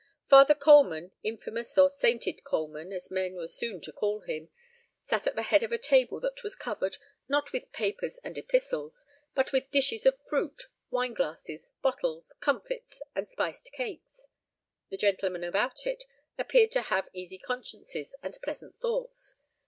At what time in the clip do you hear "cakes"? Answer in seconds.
13.73-14.29